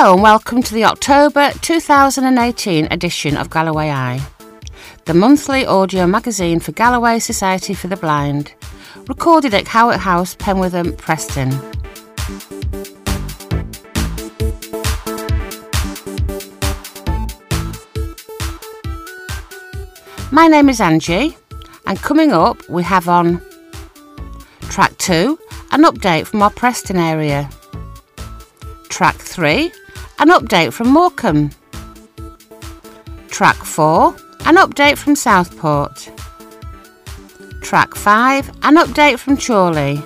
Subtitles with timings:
[0.00, 4.24] Hello and welcome to the October 2018 edition of Galloway Eye,
[5.06, 8.54] the monthly audio magazine for Galloway Society for the Blind,
[9.08, 11.50] recorded at Howick House, Penwortham, Preston.
[20.30, 21.36] My name is Angie,
[21.86, 23.42] and coming up, we have on
[24.70, 25.40] track two
[25.72, 27.50] an update from our Preston area.
[28.88, 29.72] Track 3,
[30.18, 31.50] an update from Morecambe.
[33.28, 34.14] Track 4,
[34.46, 36.10] an update from Southport.
[37.62, 40.02] Track 5, an update from Chorley.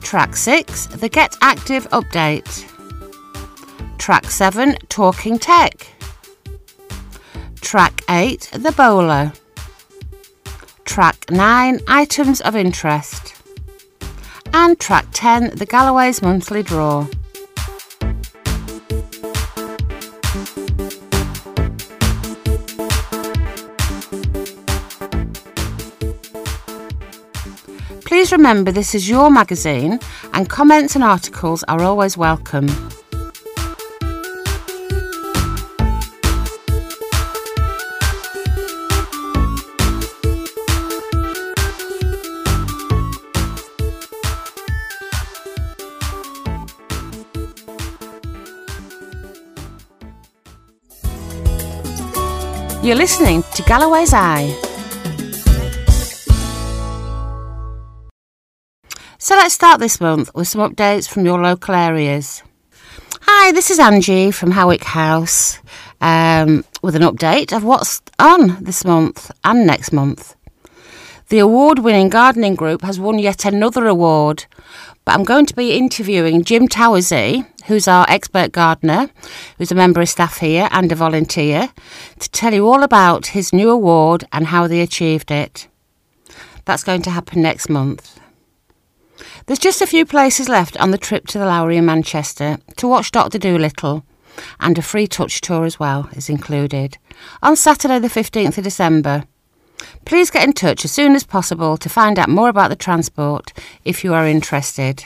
[0.00, 2.64] Track 6, the Get Active update.
[3.98, 5.88] Track 7, Talking Tech.
[7.60, 9.32] Track 8, The Bowler.
[10.84, 13.36] Track 9, Items of Interest
[14.56, 17.06] and track 10, The Galloway's Monthly Draw.
[28.16, 30.00] Please remember this is your magazine
[30.32, 32.66] and comments and articles are always welcome.
[52.82, 54.65] You're listening to Galloway's Eye.
[59.38, 62.42] Let's start this month with some updates from your local areas.
[63.20, 65.60] Hi, this is Angie from Howick House
[66.00, 70.34] um, with an update of what's on this month and next month.
[71.28, 74.46] The award winning gardening group has won yet another award,
[75.04, 79.10] but I'm going to be interviewing Jim Towersey, who's our expert gardener,
[79.58, 81.68] who's a member of staff here and a volunteer,
[82.20, 85.68] to tell you all about his new award and how they achieved it.
[86.64, 88.18] That's going to happen next month.
[89.46, 92.88] There's just a few places left on the trip to the Lowry in Manchester to
[92.88, 93.38] watch Dr.
[93.38, 94.04] Dolittle,
[94.58, 96.98] and a free touch tour as well is included
[97.44, 99.22] on Saturday, the 15th of December.
[100.04, 103.52] Please get in touch as soon as possible to find out more about the transport
[103.84, 105.04] if you are interested.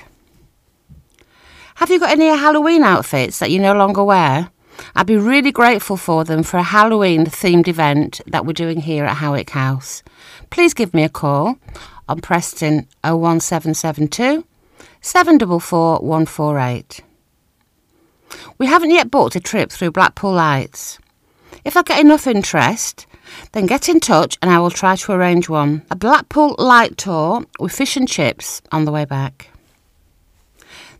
[1.74, 4.50] Have you got any Halloween outfits that you no longer wear?
[4.96, 9.04] I'd be really grateful for them for a Halloween themed event that we're doing here
[9.04, 10.02] at Howick House.
[10.48, 11.58] Please give me a call
[12.10, 14.44] on Preston 01772
[15.00, 17.00] 744 148.
[18.58, 20.98] We haven't yet booked a trip through Blackpool Lights.
[21.64, 23.06] If I get enough interest,
[23.52, 25.82] then get in touch and I will try to arrange one.
[25.90, 29.50] A Blackpool light tour with fish and chips on the way back.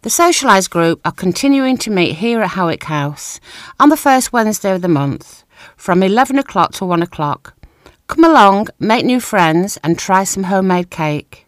[0.02, 3.40] The Socialise group are continuing to meet here at Howick House
[3.78, 5.44] on the first Wednesday of the month
[5.76, 7.54] from 11 o'clock to 1 o'clock.
[8.10, 11.46] Come along, make new friends, and try some homemade cake.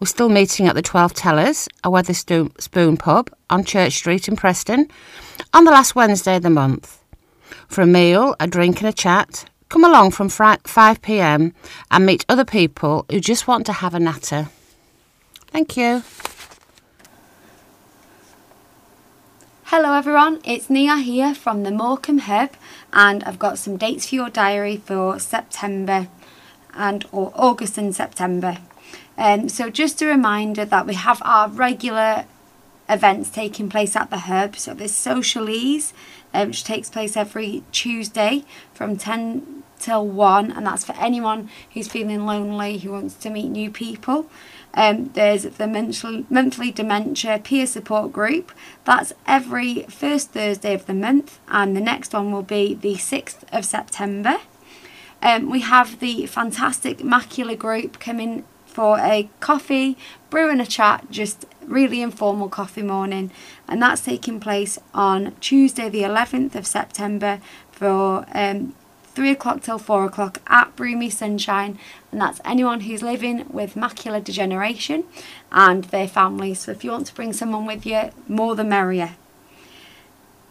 [0.00, 4.88] We're still meeting at the 12 Tellers, a Wetherspoon pub on Church Street in Preston,
[5.54, 7.04] on the last Wednesday of the month.
[7.68, 11.54] For a meal, a drink, and a chat, come along from 5 pm
[11.92, 14.48] and meet other people who just want to have a natter.
[15.52, 16.02] Thank you.
[19.74, 22.50] Hello everyone, it's Nia here from the Morecambe Hub
[22.92, 26.08] and I've got some dates for your diary for September
[26.74, 28.58] and or August and September.
[29.16, 32.26] Um, so just a reminder that we have our regular
[32.86, 34.56] events taking place at the Hub.
[34.56, 35.94] So there's Socialise,
[36.34, 38.44] uh, which takes place every Tuesday
[38.74, 43.48] from 10 till 1 and that's for anyone who's feeling lonely, who wants to meet
[43.48, 44.26] new people.
[44.74, 48.52] Um, there's the monthly, monthly dementia peer support group.
[48.84, 53.44] That's every first Thursday of the month, and the next one will be the 6th
[53.52, 54.38] of September.
[55.20, 59.96] Um, we have the fantastic Macula group coming for a coffee,
[60.30, 63.30] brew and a chat, just really informal coffee morning,
[63.68, 67.40] and that's taking place on Tuesday, the 11th of September
[67.70, 68.74] for um,
[69.14, 71.78] 3 o'clock till 4 o'clock at Broomy Sunshine,
[72.10, 75.04] and that's anyone who's living with macular degeneration
[75.50, 76.60] and their families.
[76.60, 79.16] So if you want to bring someone with you, more the merrier.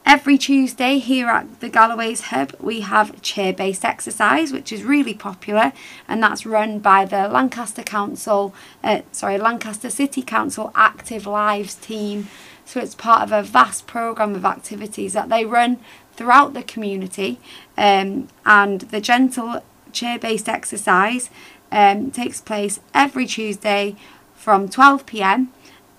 [0.05, 5.13] Every Tuesday here at the Galloway's Hub, we have chair based exercise, which is really
[5.13, 5.73] popular,
[6.07, 8.53] and that's run by the Lancaster Council,
[8.83, 12.27] uh, sorry, Lancaster City Council Active Lives team.
[12.65, 15.79] So it's part of a vast programme of activities that they run
[16.21, 17.39] throughout the community
[17.79, 21.31] um, and the gentle chair based exercise
[21.71, 23.95] um, takes place every Tuesday
[24.35, 25.47] from 12pm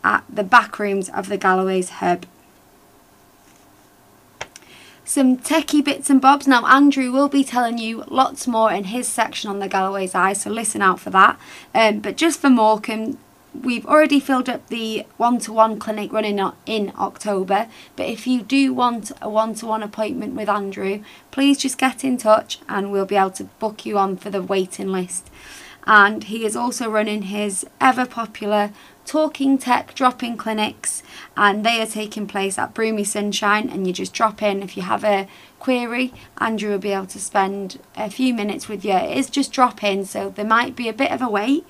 [0.04, 2.24] at the back rooms of the Galloway's Hub.
[5.04, 6.46] some techie bits and bobs.
[6.46, 10.32] Now, Andrew will be telling you lots more in his section on the Galloway's Eye,
[10.34, 11.38] so listen out for that.
[11.74, 13.18] Um, but just for Morecambe,
[13.54, 17.68] we've already filled up the one-to-one clinic running in October.
[17.96, 22.58] But if you do want a one-to-one appointment with Andrew, please just get in touch
[22.68, 25.30] and we'll be able to book you on for the waiting list.
[25.84, 28.72] And he is also running his ever popular
[29.04, 31.02] talking tech drop-in clinics
[31.36, 34.84] and they are taking place at Broomy Sunshine and you just drop in if you
[34.84, 35.26] have a
[35.58, 39.52] query Andrew will be able to spend a few minutes with you it is just
[39.52, 41.66] drop in so there might be a bit of a wait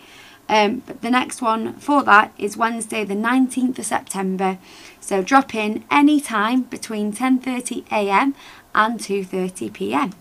[0.53, 4.59] um, but the next one for that is Wednesday the 19th of September.
[5.01, 8.35] So drop in any time between 10.30am
[8.75, 10.13] and 2.30pm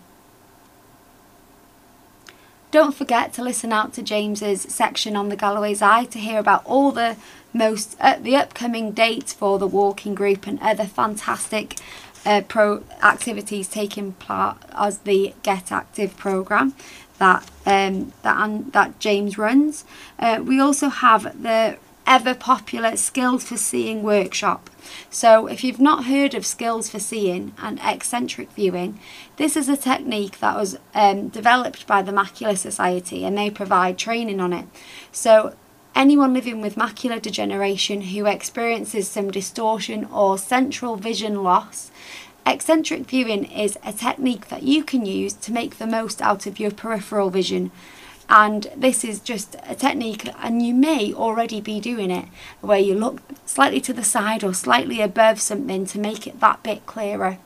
[2.72, 6.64] don't forget to listen out to James's section on the Galloway's Eye to hear about
[6.64, 7.16] all the
[7.52, 11.76] most uh, the upcoming dates for the walking group and other fantastic
[12.24, 16.74] uh, pro activities taking part as the Get Active program
[17.22, 19.84] that um, that that James runs.
[20.18, 24.68] Uh, we also have the ever popular Skills for Seeing workshop.
[25.08, 28.98] So, if you've not heard of Skills for Seeing and eccentric viewing,
[29.36, 33.98] this is a technique that was um, developed by the Macular Society and they provide
[33.98, 34.66] training on it.
[35.12, 35.54] So,
[35.94, 41.92] anyone living with macular degeneration who experiences some distortion or central vision loss
[42.46, 46.58] Eccentric viewing is a technique that you can use to make the most out of
[46.58, 47.70] your peripheral vision
[48.28, 52.24] and this is just a technique and you may already be doing it
[52.62, 56.62] where you look slightly to the side or slightly above something to make it that
[56.62, 57.38] bit clearer.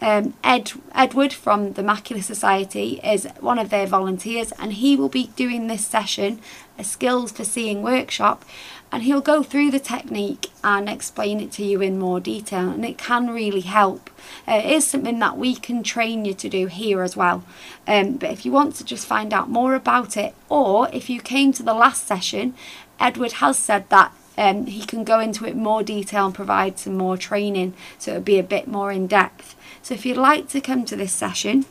[0.00, 5.08] Um, Ed Edward from the Macular Society is one of their volunteers and he will
[5.08, 6.40] be doing this session,
[6.76, 8.44] a skills for seeing workshop
[8.92, 12.84] and he'll go through the technique and explain it to you in more detail and
[12.84, 14.10] it can really help.
[14.46, 17.42] Uh, it is something that we can train you to do here as well.
[17.86, 21.20] Um, but if you want to just find out more about it or if you
[21.20, 22.54] came to the last session,
[23.00, 26.96] Edward has said that um, he can go into it more detail and provide some
[26.96, 29.56] more training so it'll be a bit more in depth.
[29.80, 31.64] So if you'd like to come to this session,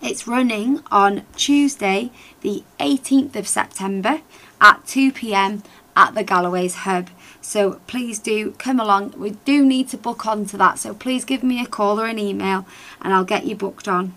[0.00, 2.10] it's running on Tuesday
[2.40, 4.22] the 18th of September
[4.60, 5.62] at 2pm
[5.98, 7.10] at the Galloway's Hub.
[7.40, 9.14] So please do come along.
[9.16, 10.78] We do need to book on to that.
[10.78, 12.66] So please give me a call or an email
[13.02, 14.14] and I'll get you booked on.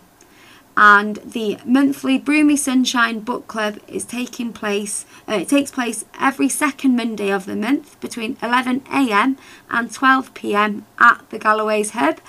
[0.77, 6.49] And the monthly Broomy Sunshine Book Club is taking place, uh, it takes place every
[6.49, 9.37] second Monday of the month between 11am
[9.69, 12.21] and 12pm at the Galloway's Hub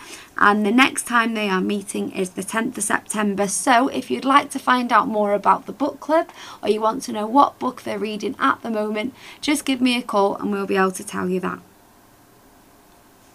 [0.44, 3.46] and the next time they are meeting is the 10th of September.
[3.46, 6.30] So if you'd like to find out more about the book club
[6.60, 9.96] or you want to know what book they're reading at the moment, just give me
[9.96, 11.60] a call and we'll be able to tell you that.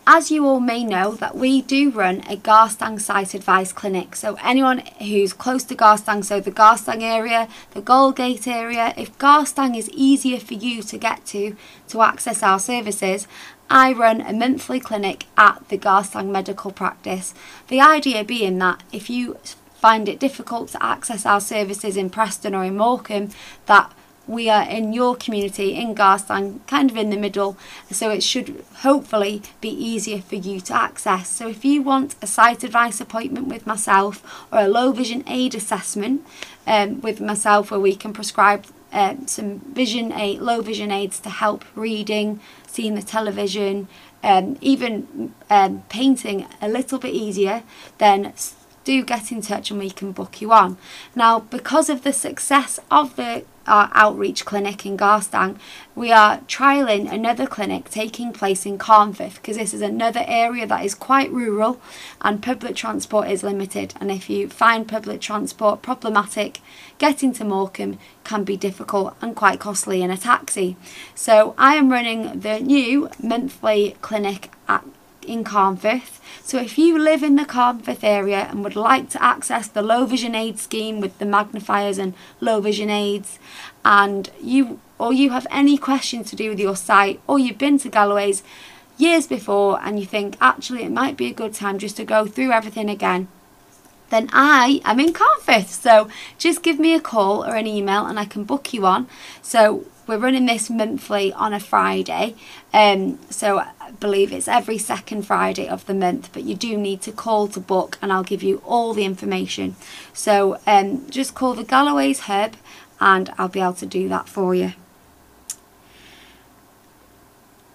[0.05, 4.15] As you all may know that we do run a Garstang sight advice clinic.
[4.15, 9.77] So anyone who's close to Garstang, so the Garstang area, the Galgate area, if Garstang
[9.77, 11.55] is easier for you to get to
[11.89, 13.27] to access our services,
[13.69, 17.33] I run a monthly clinic at the Garstang Medical Practice.
[17.67, 19.37] The idea being that if you
[19.75, 23.29] find it difficult to access our services in Preston or in Morecambe,
[23.65, 23.91] that
[24.27, 27.57] we are in your community in Garstang, kind of in the middle,
[27.89, 31.29] so it should hopefully be easier for you to access.
[31.29, 35.55] So if you want a sight advice appointment with myself or a low vision aid
[35.55, 36.25] assessment
[36.65, 41.29] um, with myself where we can prescribe uh, some vision aid, low vision aids to
[41.29, 43.87] help reading, seeing the television,
[44.23, 47.63] um, even um, painting a little bit easier,
[47.97, 48.33] then
[48.83, 50.77] do get in touch and we can book you on.
[51.13, 55.57] Now, because of the success of the our outreach clinic in Garstang,
[55.95, 60.85] we are trialling another clinic taking place in Carnforth because this is another area that
[60.85, 61.79] is quite rural
[62.21, 63.93] and public transport is limited.
[63.99, 66.59] And if you find public transport problematic,
[66.97, 70.77] getting to Morecambe can be difficult and quite costly in a taxi.
[71.15, 74.83] So I am running the new monthly clinic at
[75.27, 76.19] in Carnforth.
[76.43, 80.05] So if you live in the Carnforth area and would like to access the low
[80.05, 83.39] vision aid scheme with the magnifiers and low vision aids
[83.83, 87.77] and you or you have any questions to do with your sight or you've been
[87.79, 88.43] to Galloway's
[88.97, 92.25] years before and you think actually it might be a good time just to go
[92.25, 93.27] through everything again
[94.09, 95.67] then I am in Carnforth.
[95.67, 99.07] So just give me a call or an email and I can book you on.
[99.41, 102.35] So we're running this monthly on a Friday.
[102.73, 107.01] Um, so I believe it's every second Friday of the month, but you do need
[107.01, 109.75] to call to book and I'll give you all the information.
[110.13, 112.55] So um, just call the Galloway's Hub
[112.99, 114.73] and I'll be able to do that for you.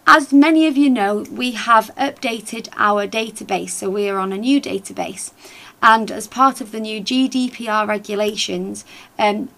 [0.07, 4.37] as many of you know, we have updated our database, so we are on a
[4.37, 5.33] new database.
[5.81, 8.85] And as part of the new GDPR regulations,
[9.19, 9.49] um,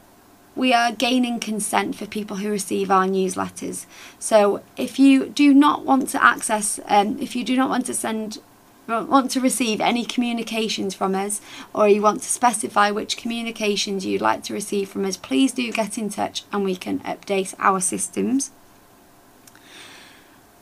[0.57, 3.87] we are gaining consent for people who receive our newsletters.
[4.19, 7.95] So if you do not want to access, um, if you do not want to
[7.95, 8.39] send
[8.87, 11.41] want to receive any communications from us
[11.75, 15.73] or you want to specify which communications you'd like to receive from us, please do
[15.73, 18.51] get in touch and we can update our systems.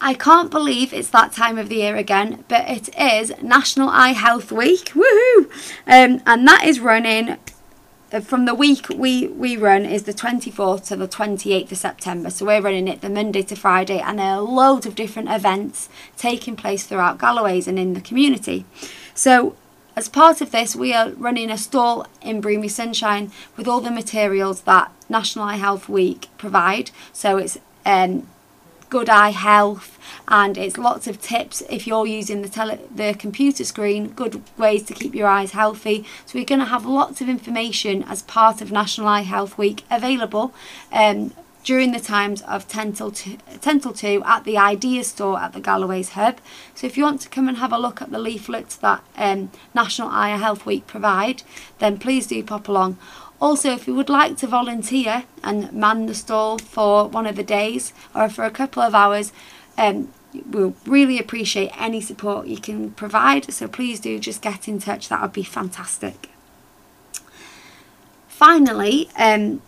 [0.01, 4.13] I can't believe it's that time of the year again, but it is National Eye
[4.13, 4.87] Health Week.
[4.95, 5.45] Woohoo!
[5.87, 7.37] Um, and that is running
[8.21, 12.29] from the week we, we run is the 24th to the 28th of September.
[12.29, 15.89] So we're running it the Monday to Friday, and there are loads of different events
[16.17, 18.67] taking place throughout Galloway's and in the community.
[19.15, 19.57] So
[19.97, 23.91] as part of this, we are running a stall in Broomy Sunshine with all the
[23.91, 26.91] materials that National Eye Health Week provide.
[27.13, 28.27] So it's um,
[28.93, 33.65] good eye health and it's lots of tips if you're using the tele- the computer
[33.65, 37.27] screen good ways to keep your eyes healthy so we're going to have lots of
[37.27, 40.53] information as part of National Eye Health Week available
[40.93, 41.33] um,
[41.65, 45.55] during the times of 10 till, 2, 10 till 2 at the Idea store at
[45.55, 46.39] the Galloway's Hub.
[46.75, 49.51] So if you want to come and have a look at the leaflets that um,
[49.75, 51.45] National Eye Health Week provide,
[51.79, 52.99] then please do pop along.
[53.43, 57.43] Also, if you would like to volunteer and man the stall for one of the
[57.43, 59.33] days or for a couple of hours,
[59.77, 60.13] um,
[60.49, 63.53] we'll really appreciate any support you can provide.
[63.53, 66.29] So please do just get in touch, that would be fantastic.
[68.29, 69.61] Finally, um,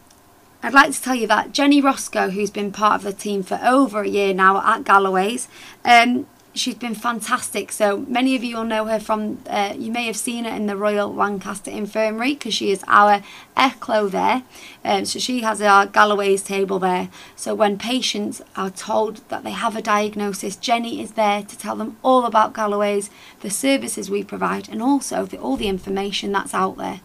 [0.62, 3.59] I'd like to tell you that Jenny Roscoe, who's been part of the team for
[3.61, 5.49] over a year now at Galloway's,
[5.85, 7.73] um, she's been fantastic.
[7.73, 10.66] So many of you will know her from, uh, you may have seen her in
[10.66, 13.23] the Royal Lancaster Infirmary because she is our
[13.56, 14.42] ECLO there.
[14.84, 17.08] Um, so she has our Galloway's table there.
[17.37, 21.76] So when patients are told that they have a diagnosis, Jenny is there to tell
[21.76, 26.54] them all about Galloway's, the services we provide, and also the, all the information that's
[26.54, 27.00] out there.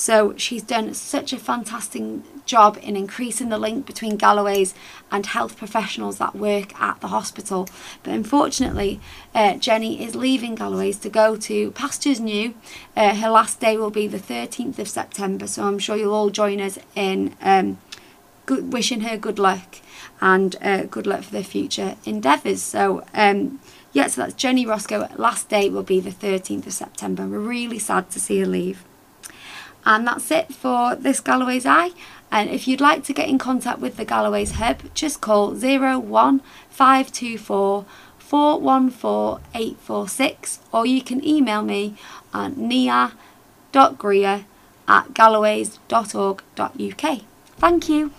[0.00, 2.02] So she's done such a fantastic
[2.46, 4.72] job in increasing the link between Galloway's
[5.12, 7.68] and health professionals that work at the hospital.
[8.02, 8.98] But unfortunately,
[9.34, 12.54] uh, Jenny is leaving Galloway's to go to Pastures New.
[12.96, 16.30] Uh, her last day will be the 13th of September, so I'm sure you'll all
[16.30, 17.76] join us in um,
[18.46, 19.80] good, wishing her good luck
[20.22, 22.62] and uh, good luck for their future endeavours.
[22.62, 23.60] So, um,
[23.92, 25.08] yeah, so that's Jenny Roscoe.
[25.16, 27.26] Last day will be the 13th of September.
[27.26, 28.82] We're really sad to see her leave.
[29.84, 31.90] And that's it for this Galloway's Eye.
[32.30, 37.84] And if you'd like to get in contact with the Galloway's Hub, just call 01524
[38.18, 41.96] 414 846 or you can email me
[42.32, 44.44] at nia.greer
[44.86, 47.20] at galloways.org.uk.
[47.56, 48.12] Thank you.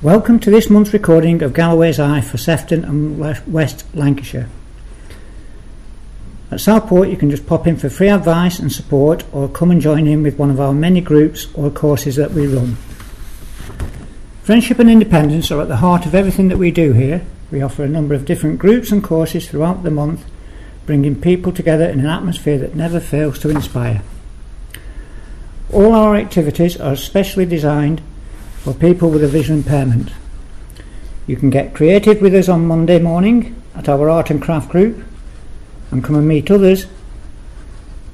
[0.00, 4.48] Welcome to this month's recording of Galloway's Eye for Sefton and West Lancashire.
[6.52, 9.80] At Southport, you can just pop in for free advice and support or come and
[9.80, 12.76] join in with one of our many groups or courses that we run.
[14.42, 17.24] Friendship and independence are at the heart of everything that we do here.
[17.50, 20.26] We offer a number of different groups and courses throughout the month,
[20.84, 24.02] bringing people together in an atmosphere that never fails to inspire.
[25.72, 28.02] All our activities are specially designed
[28.58, 30.10] for people with a vision impairment.
[31.26, 35.02] You can get creative with us on Monday morning at our art and craft group
[35.92, 36.86] and come and meet others,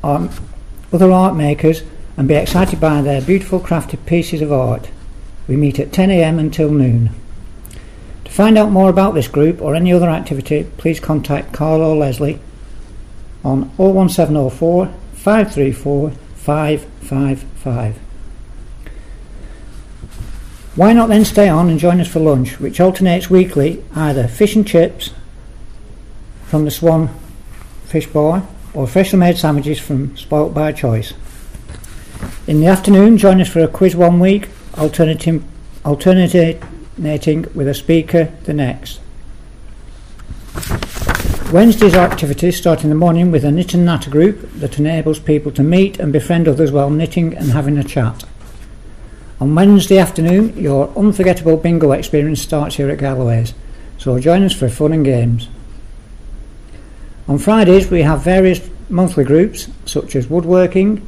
[0.05, 0.29] um,
[0.93, 1.83] other art makers,
[2.17, 4.91] and be excited by their beautiful crafted pieces of art.
[5.47, 7.11] We meet at 10am until noon.
[8.25, 11.97] To find out more about this group or any other activity, please contact Carl or
[11.97, 12.41] Leslie
[13.45, 17.99] on 01704 534 555.
[20.75, 24.55] Why not then stay on and join us for lunch, which alternates weekly either fish
[24.55, 25.11] and chips
[26.47, 27.09] from the Swan
[27.89, 31.15] fish bar, or freshly made sandwiches from Spoilt by Choice.
[32.47, 35.43] In the afternoon, join us for a quiz one week, alternating,
[35.85, 36.61] alternating
[37.55, 39.01] with a speaker the next.
[41.51, 45.51] Wednesday's activities start in the morning with a knit and natter group that enables people
[45.53, 48.25] to meet and befriend others while knitting and having a chat.
[49.41, 53.55] On Wednesday afternoon, your unforgettable bingo experience starts here at Galloway's,
[53.97, 55.49] so join us for fun and games.
[57.29, 61.07] On Fridays, we have various monthly groups such as woodworking.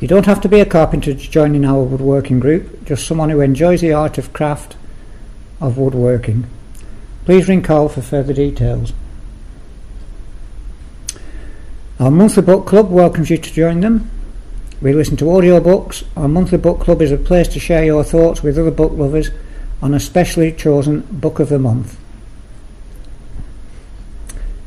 [0.00, 3.30] You don't have to be a carpenter to join in our woodworking group, just someone
[3.30, 4.76] who enjoys the art of craft
[5.60, 6.46] of woodworking.
[7.24, 8.92] Please ring Carl for further details.
[12.00, 14.10] Our monthly book club welcomes you to join them.
[14.82, 16.02] We listen to audiobooks.
[16.16, 19.30] Our monthly book club is a place to share your thoughts with other book lovers
[19.80, 21.96] on a specially chosen book of the month.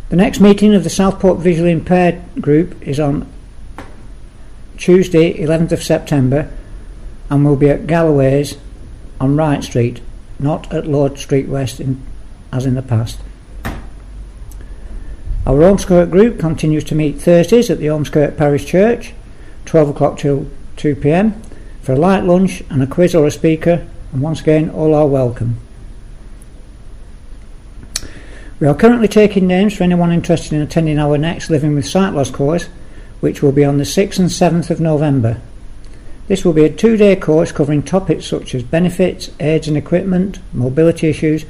[0.10, 3.30] The next meeting of the Southport Visually Impaired Group is on
[4.78, 6.50] Tuesday, 11th of September,
[7.30, 8.56] and will be at Galloway's
[9.20, 10.00] on Wright Street,
[10.40, 12.02] not at Lord Street West in,
[12.54, 13.20] as in the past.
[15.46, 19.14] Our Ormskirk group continues to meet Thursdays at the Ormskirk Parish Church,
[19.66, 20.48] 12 o'clock till
[20.78, 21.42] 2 pm,
[21.82, 25.08] for a light lunch and a quiz or a speaker, and once again, all are
[25.08, 25.58] welcome.
[28.60, 32.16] We are currently taking names for anyone interested in attending our next Living with Sight
[32.16, 32.66] Loss course,
[33.20, 35.40] which will be on the 6th and 7th of November.
[36.28, 40.40] This will be a two day course covering topics such as benefits, aids and equipment,
[40.54, 41.46] mobility issues,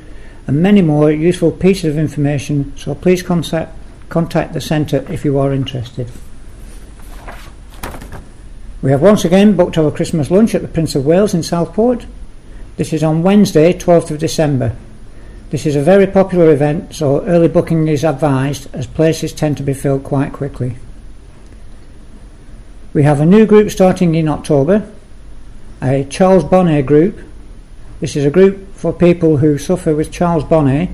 [0.48, 3.74] and many more useful pieces of information, so please contact,
[4.10, 6.12] contact the centre if you are interested.
[8.82, 12.06] We have once again booked our Christmas lunch at the Prince of Wales in Southport.
[12.76, 14.76] This is on Wednesday, 12th of December.
[15.50, 19.64] This is a very popular event, so early booking is advised as places tend to
[19.64, 20.76] be filled quite quickly.
[22.94, 24.92] We have a new group starting in October,
[25.82, 27.20] a Charles Bonnet group.
[28.02, 30.90] This is a group for people who suffer with Charles Bonnet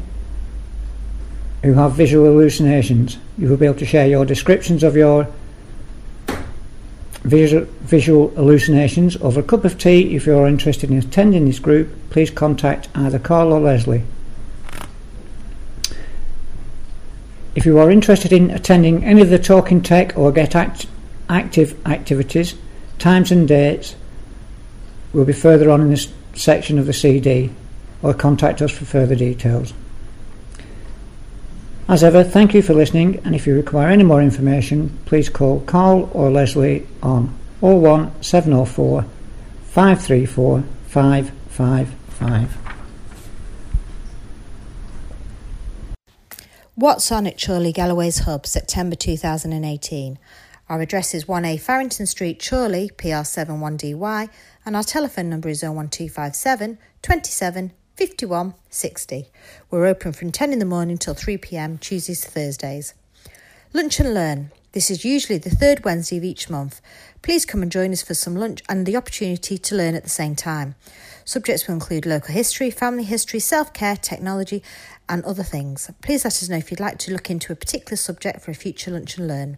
[1.64, 3.18] who have visual hallucinations.
[3.38, 5.28] You will be able to share your descriptions of your
[7.24, 10.16] visual, visual hallucinations over a cup of tea.
[10.16, 14.04] If you're interested in attending this group, please contact either Carl or Leslie.
[17.56, 20.88] If you are interested in attending any of the Talking Tech or Get Act-
[21.30, 22.56] Active activities,
[22.98, 23.96] times and dates
[25.14, 27.52] will be further on in this section of the CD
[28.02, 29.74] or contact us for further details.
[31.88, 35.60] As ever, thank you for listening and if you require any more information, please call
[35.62, 39.06] Carl or Leslie on 01704
[39.66, 42.63] 534 555.
[46.76, 50.18] What's on at Chorley Galloway's Hub, September 2018?
[50.68, 54.30] Our address is 1A Farrington Street, Chorley, PR7 1DY,
[54.66, 59.28] and our telephone number is 01257 27 51 60.
[59.70, 62.96] We're open from 10 in the morning till 3 pm, Tuesdays to Thursdays.
[63.72, 64.52] Lunch and Learn.
[64.72, 66.82] This is usually the third Wednesday of each month.
[67.22, 70.10] Please come and join us for some lunch and the opportunity to learn at the
[70.10, 70.74] same time.
[71.26, 74.62] Subjects will include local history, family history, self care, technology,
[75.08, 75.90] and other things.
[76.02, 78.56] Please let us know if you'd like to look into a particular subject for a
[78.56, 79.58] future lunch and learn.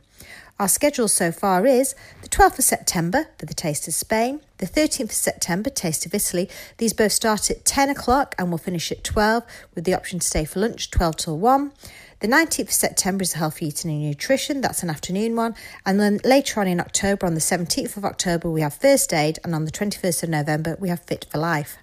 [0.58, 4.66] Our schedule so far is the 12th of September for the Taste of Spain, the
[4.66, 6.50] 13th of September, Taste of Italy.
[6.78, 9.44] These both start at 10 o'clock and will finish at 12
[9.76, 11.74] with the option to stay for lunch 12 till 1.
[12.22, 15.56] The 19th of September is Healthy Eating and Nutrition, that's an afternoon one.
[15.86, 19.40] And then later on in October, on the 17th of October, we have First Aid,
[19.44, 21.76] and on the 21st of November, we have Fit for Life.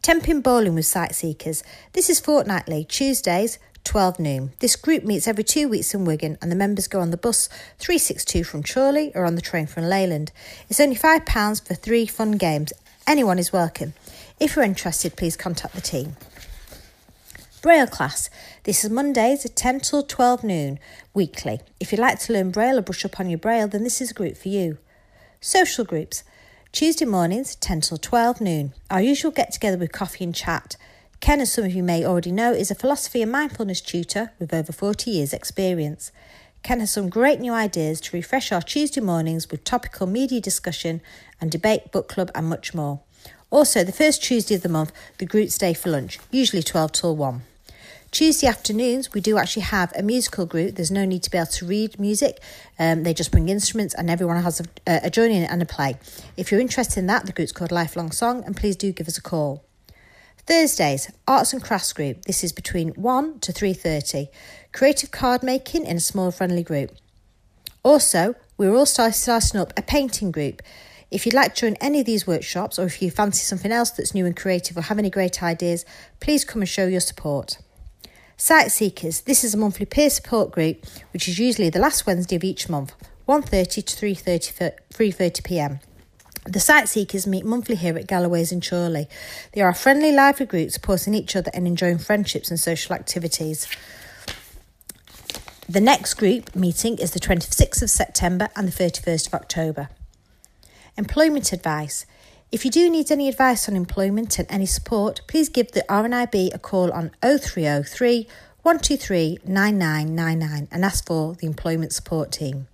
[0.00, 1.62] Tenpin Bowling with Sight Seekers.
[1.92, 4.52] This is fortnightly, Tuesdays, 12 noon.
[4.60, 7.48] This group meets every two weeks in Wigan and the members go on the bus
[7.78, 10.32] 362 from Chorley or on the train from Leyland.
[10.68, 12.72] It's only £5 for three fun games.
[13.06, 13.94] Anyone is welcome.
[14.38, 16.16] If you're interested, please contact the team.
[17.60, 18.30] Braille class.
[18.64, 20.78] This is Mondays at 10 till 12 noon
[21.12, 21.60] weekly.
[21.80, 24.12] If you'd like to learn Braille or brush up on your Braille, then this is
[24.12, 24.78] a group for you.
[25.40, 26.22] Social groups.
[26.70, 28.74] Tuesday mornings, 10 till 12 noon.
[28.90, 30.76] Our usual get together with coffee and chat.
[31.20, 34.54] Ken, as some of you may already know, is a philosophy and mindfulness tutor with
[34.54, 36.12] over 40 years' experience.
[36.62, 41.00] Ken has some great new ideas to refresh our Tuesday mornings with topical media discussion
[41.40, 43.00] and debate, book club, and much more.
[43.50, 47.16] Also, the first Tuesday of the month, the group stay for lunch, usually 12 till
[47.16, 47.42] 1.
[48.10, 50.76] Tuesday afternoons, we do actually have a musical group.
[50.76, 52.40] There's no need to be able to read music.
[52.78, 55.96] Um, they just bring instruments and everyone has a, a join in and a play.
[56.36, 59.18] If you're interested in that, the group's called Lifelong Song and please do give us
[59.18, 59.67] a call.
[60.48, 62.22] Thursdays, Arts and Crafts Group.
[62.22, 64.28] This is between 1 to 3.30.
[64.72, 66.90] Creative card making in a small friendly group.
[67.82, 70.62] Also, we're all starting up a painting group.
[71.10, 73.90] If you'd like to join any of these workshops or if you fancy something else
[73.90, 75.84] that's new and creative or have any great ideas,
[76.18, 77.58] please come and show your support.
[78.38, 79.20] Sight Seekers.
[79.20, 82.70] This is a monthly peer support group, which is usually the last Wednesday of each
[82.70, 82.94] month,
[83.28, 85.80] 1.30 to 3.30, 3.30 pm.
[86.48, 89.06] The Sight Seekers meet monthly here at Galloway's in Chorley.
[89.52, 93.68] They are a friendly, lively group supporting each other and enjoying friendships and social activities.
[95.68, 99.90] The next group meeting is the 26th of September and the 31st of October.
[100.96, 102.06] Employment advice.
[102.50, 106.54] If you do need any advice on employment and any support, please give the RNIB
[106.54, 108.26] a call on 0303
[108.62, 112.68] 123 9999 and ask for the employment support team.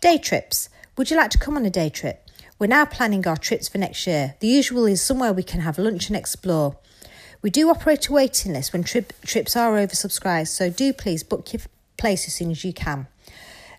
[0.00, 0.68] Day trips.
[0.96, 2.27] Would you like to come on a day trip?
[2.60, 4.34] We're now planning our trips for next year.
[4.40, 6.76] The usual is somewhere we can have lunch and explore.
[7.40, 11.52] We do operate a waiting list when trip, trips are oversubscribed, so do please book
[11.52, 11.62] your
[11.98, 13.06] place as soon as you can.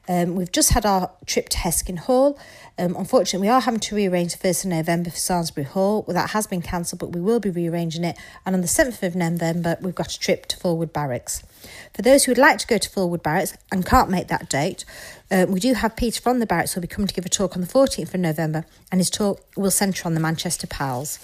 [0.08, 2.40] Um, we've just had our trip to Heskin Hall.
[2.78, 6.06] Um, unfortunately, we are having to rearrange the 1st of November for Samlesbury Hall.
[6.08, 8.18] Well, that has been cancelled, but we will be rearranging it.
[8.46, 11.44] And on the 7th of November, we've got a trip to Fulwood Barracks.
[11.94, 14.86] For those who would like to go to Fulwood Barracks and can't make that date,
[15.32, 17.30] uh, we do have Peter from the Barracks who will be coming to give a
[17.30, 21.20] talk on the 14th of November, and his talk will centre on the Manchester Pals.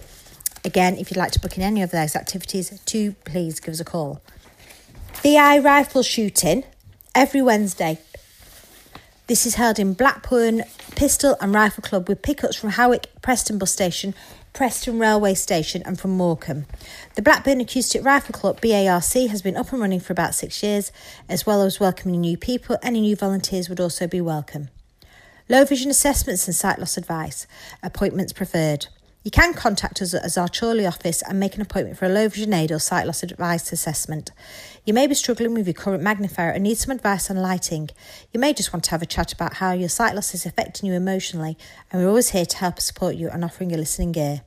[0.64, 3.80] Again, if you'd like to book in any of those activities, do please give us
[3.80, 4.22] a call.
[5.24, 6.64] BI rifle shooting
[7.14, 8.00] every Wednesday.
[9.28, 10.64] This is held in Blackburn
[10.96, 14.14] Pistol and Rifle Club with pickups from Howick Preston Bus Station,
[14.56, 16.66] Preston Railway Station, and from Morecambe.
[17.16, 20.94] The Blackburn Acoustic Rifle Club BARC has been up and running for about six years,
[21.28, 22.78] as well as welcoming new people.
[22.82, 24.70] Any new volunteers would also be welcome.
[25.50, 27.48] Low vision assessments and sight loss advice.
[27.84, 28.88] Appointments preferred.
[29.26, 32.30] You can contact us at our Chorley office and make an appointment for a low
[32.30, 34.32] vision aid or sight loss advice assessment.
[34.86, 37.90] You may be struggling with your current magnifier and need some advice on lighting.
[38.32, 40.88] You may just want to have a chat about how your sight loss is affecting
[40.88, 41.58] you emotionally,
[41.92, 44.42] and we're always here to help support you and offering you listening ear.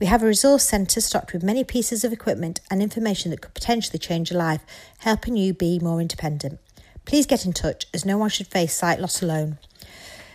[0.00, 3.54] We have a resource centre stocked with many pieces of equipment and information that could
[3.54, 4.62] potentially change your life,
[4.98, 6.58] helping you be more independent.
[7.04, 9.58] Please get in touch as no one should face sight loss alone.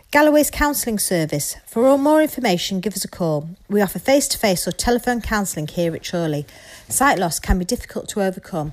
[0.10, 1.58] Galloway's Counselling Service.
[1.66, 3.50] For all more information, give us a call.
[3.68, 6.46] We offer face to face or telephone counselling here at Chorley.
[6.88, 8.72] Sight loss can be difficult to overcome.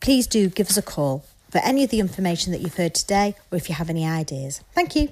[0.00, 3.34] Please do give us a call for any of the information that you've heard today
[3.50, 4.62] or if you have any ideas.
[4.74, 5.10] Thank you.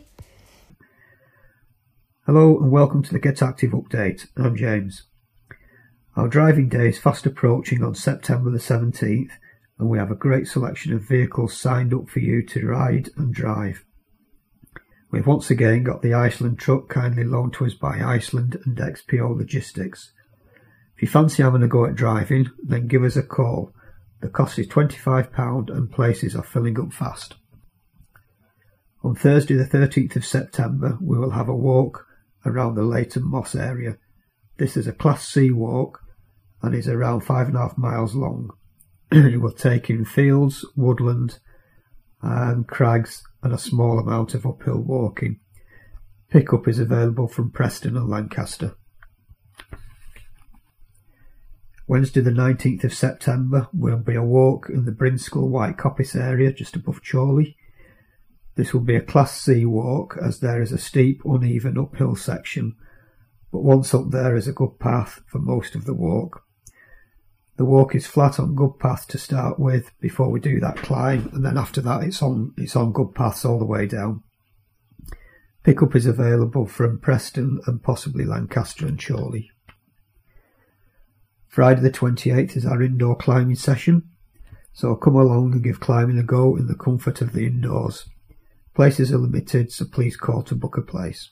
[2.27, 4.27] Hello and welcome to the Get Active update.
[4.37, 5.05] I'm James.
[6.17, 9.31] Our driving day is fast approaching on September the 17th
[9.79, 13.35] and we have a great selection of vehicles signed up for you to ride and
[13.35, 13.85] drive.
[15.11, 19.37] We've once again got the Iceland truck kindly loaned to us by Iceland and XPO
[19.37, 20.13] Logistics.
[20.97, 23.73] If you fancy having a go at driving, then give us a call.
[24.21, 27.35] The cost is £25 and places are filling up fast.
[29.05, 32.07] On Thursday the 13th of September, we will have a walk
[32.45, 33.99] around the Leighton Moss area.
[34.57, 36.01] This is a Class C walk
[36.63, 38.51] and is around five and a half miles long.
[39.13, 41.39] it will take in fields, woodland,
[42.23, 45.39] and crags and a small amount of uphill walking.
[46.31, 48.75] Pickup is available from Preston and Lancaster.
[51.89, 56.53] Wednesday the 19th of September will be a walk in the Brinscall White Coppice area
[56.53, 57.57] just above Chorley.
[58.57, 62.75] This will be a Class C walk as there is a steep, uneven uphill section,
[63.53, 66.43] but once up there is a good path for most of the walk.
[67.57, 71.31] The walk is flat on good path to start with before we do that climb,
[71.33, 74.25] and then after that it's on it's on good paths all the way down.
[75.63, 79.53] Pickup is available from Preston and possibly Lancaster and Chorley.
[81.57, 84.03] Friday the 28th is our indoor climbing session,
[84.75, 88.11] so come along and give climbing a go in the comfort of the indoors.
[88.75, 91.31] Places are limited, so please call to book a place.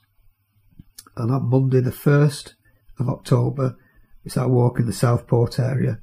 [1.15, 2.55] And on Monday the 1st
[2.99, 3.77] of October,
[4.25, 6.01] it's our walk in the Southport area,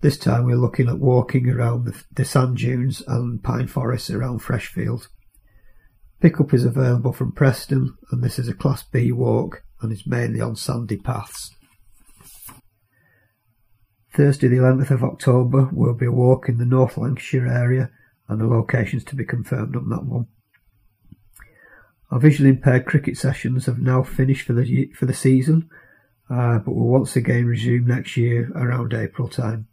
[0.00, 4.40] this time we're looking at walking around the, the sand dunes and pine forests around
[4.40, 5.06] Freshfield.
[6.20, 10.40] Pickup is available from Preston and this is a Class B walk and is mainly
[10.40, 11.55] on sandy paths.
[14.16, 17.90] Thursday the 11th of October will be a walk in the North Lancashire area
[18.28, 20.26] and the locations to be confirmed on that one.
[22.10, 25.68] Our visually impaired cricket sessions have now finished for the for the season,
[26.30, 29.66] uh, but will once again resume next year around April time.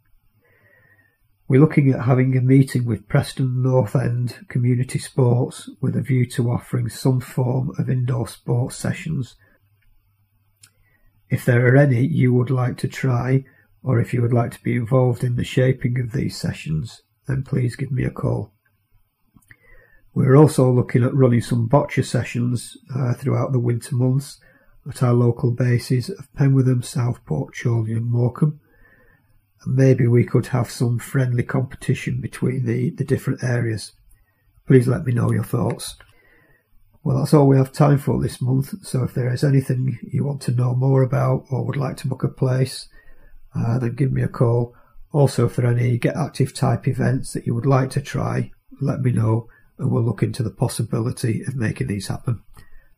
[1.48, 6.26] We're looking at having a meeting with Preston North End Community Sports with a view
[6.32, 9.36] to offering some form of indoor sports sessions.
[11.30, 13.44] If there are any you would like to try,
[13.84, 17.44] or if you would like to be involved in the shaping of these sessions, then
[17.44, 18.50] please give me a call.
[20.14, 24.40] We're also looking at running some boccia sessions uh, throughout the winter months
[24.88, 28.60] at our local bases of Penwortham, Southport, Chorley and Morecambe
[29.64, 33.92] And maybe we could have some friendly competition between the, the different areas.
[34.66, 35.96] Please let me know your thoughts.
[37.02, 38.86] Well, that's all we have time for this month.
[38.86, 42.08] So if there is anything you want to know more about or would like to
[42.08, 42.88] book a place,
[43.56, 44.74] uh, then give me a call.
[45.12, 49.12] Also, are any Get Active type events that you would like to try, let me
[49.12, 52.42] know and we'll look into the possibility of making these happen.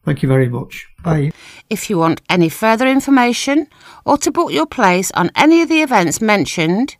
[0.04, 0.86] Thank you very much.
[1.02, 1.32] Bye.
[1.68, 3.66] If you want any further information
[4.04, 6.96] or to book your place on any of the events mentioned,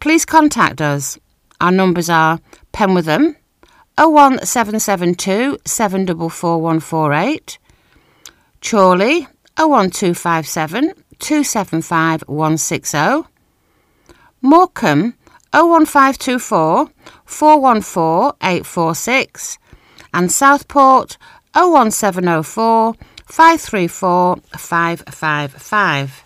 [0.00, 1.18] please contact us.
[1.60, 2.40] Our numbers are
[2.72, 3.36] Penwortham
[3.96, 7.58] 01772 744148,
[8.60, 13.28] Chorley 01257 275 160,
[14.42, 15.14] Morecambe
[15.52, 16.90] 01524
[17.24, 19.58] 414 846
[20.14, 21.16] and Southport
[21.54, 22.94] 01704
[23.26, 26.24] 534 555.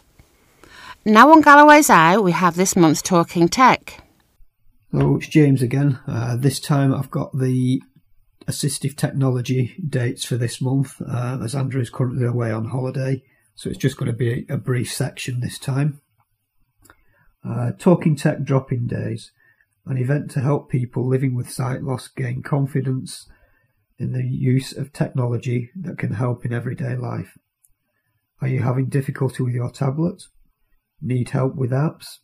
[1.07, 4.03] Now on Galloway's Eye, we have this month's Talking Tech.
[4.91, 5.99] Hello, it's James again.
[6.07, 7.83] Uh, this time I've got the
[8.47, 13.23] assistive technology dates for this month, uh, as Andrew is currently away on holiday,
[13.55, 16.01] so it's just going to be a, brief section this time.
[17.47, 19.31] Uh, Talking Tech Drop In Days,
[19.87, 23.29] an event to help people living with sight loss gain confidence
[23.99, 27.39] in the use of technology that can help in everyday life.
[28.41, 30.25] Are you having difficulty with your tablet?
[31.01, 32.19] Need help with apps?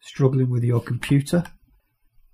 [0.00, 1.44] Struggling with your computer?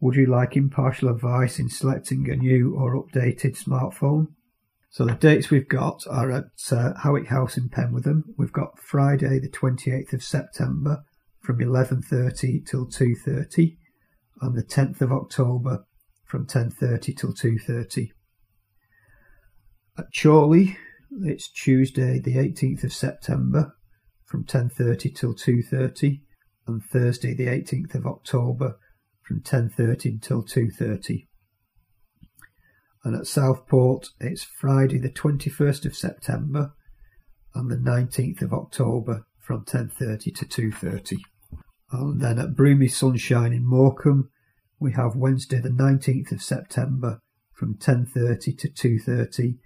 [0.00, 4.28] Would you like impartial advice in selecting a new or updated smartphone?
[4.90, 8.22] So the dates we've got are at uh, Howick House in Penwortham.
[8.36, 11.04] We've got Friday the 28th of September
[11.42, 13.76] from 11.30 till 2.30
[14.40, 15.84] and the 10th of October
[16.24, 18.10] from 10.30 till 2.30.
[19.98, 20.78] At Chorley,
[21.22, 23.74] it's Tuesday the 18th of September
[24.24, 26.20] from 10.30 till 2.30
[26.66, 28.78] and Thursday the 18th of October
[29.22, 31.27] from 10.30 till 2.30.
[33.04, 36.72] And at Southport, it's Friday the 21st of September
[37.54, 41.18] and the 19th of October from 10.30 to 2.30.
[41.92, 44.30] And then at Broomy Sunshine in Morecambe,
[44.78, 47.20] we have Wednesday the 19th of September
[47.52, 49.58] from 10.30 to 2.30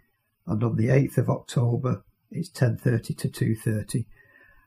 [0.46, 4.06] and on the 8th of October it's 10.30 to 2.30.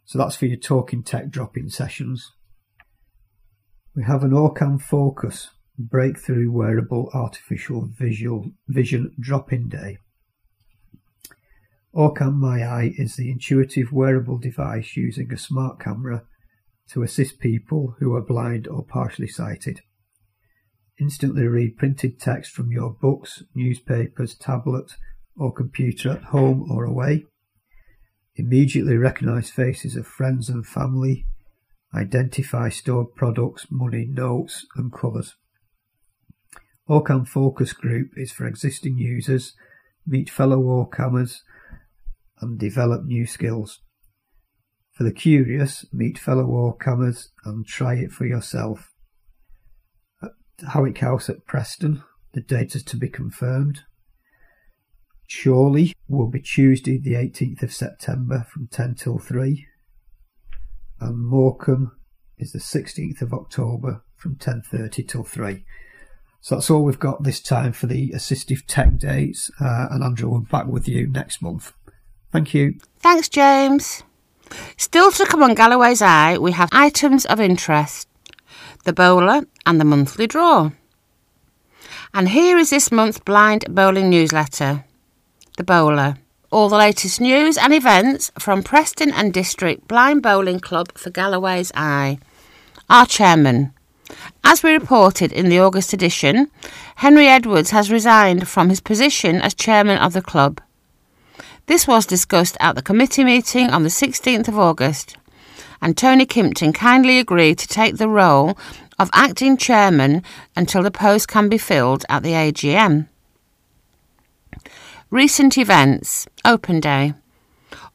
[0.05, 2.31] So that's for your talking tech drop-in sessions.
[3.95, 9.97] We have an Orcam Focus Breakthrough Wearable Artificial Visual Vision Drop-in Day.
[11.93, 16.23] Orcam My Eye is the intuitive wearable device using a smart camera
[16.91, 19.81] to assist people who are blind or partially sighted.
[20.97, 24.95] Instantly read printed text from your books, newspapers, tablet,
[25.35, 27.25] or computer at home or away.
[28.37, 31.25] Immediately recognize faces of friends and family.
[31.93, 35.35] Identify stored products, money, notes, and colours.
[36.87, 39.53] Orcam Focus Group is for existing users,
[40.05, 41.39] meet fellow Orcammers,
[42.41, 43.81] and develop new skills.
[44.91, 48.93] For the curious, meet fellow Orcammers and try it for yourself.
[50.21, 50.27] Uh,
[50.61, 53.81] at Howick House at Preston, the date is to be confirmed.
[55.27, 59.65] Chorley will be Tuesday, the 18th of September from 10 till 3.
[60.99, 61.93] And Morecambe
[62.37, 65.65] is the 16th of October from 10.30 till 3.
[66.45, 69.49] So that's all we've got this time for the assistive tech dates.
[69.59, 71.73] Uh, and Andrew will be back with you next month.
[72.31, 72.75] Thank you.
[72.99, 74.03] Thanks, James.
[74.77, 78.07] Still to come on Galloway's Eye, we have items of interest,
[78.83, 80.69] the bowler, and the monthly draw.
[82.13, 84.85] And here is this month's blind bowling newsletter
[85.57, 86.17] the bowler.
[86.51, 91.71] All the latest news and events from Preston and District Blind Bowling Club for Galloway's
[91.73, 92.19] Eye.
[92.87, 93.73] Our chairman.
[94.43, 96.51] As we reported in the August edition,
[96.97, 100.61] Henry Edwards has resigned from his position as chairman of the club.
[101.67, 105.17] This was discussed at the committee meeting on the 16th of August,
[105.81, 108.57] and Tony Kimpton kindly agreed to take the role
[108.99, 110.23] of acting chairman
[110.55, 113.07] until the post can be filled at the AGM.
[115.09, 117.13] Recent events Open Day.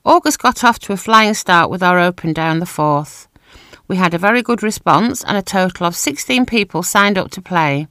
[0.05, 3.29] August got off to a flying start with our Open Day on the 4th.
[3.91, 7.43] We had a very good response and a total of 16 people signed up to
[7.43, 7.89] play.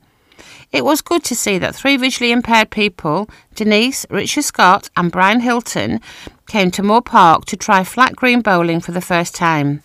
[0.71, 5.41] It was good to see that three visually impaired people, Denise, Richard Scott, and Brian
[5.41, 5.99] Hilton,
[6.47, 9.83] came to Moor Park to try flat green bowling for the first time.